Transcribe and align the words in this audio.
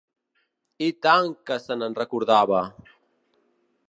I 0.85 0.87
tant 1.07 1.29
que 1.49 1.57
se 1.67 1.77
n'enrecordava! 1.81 2.63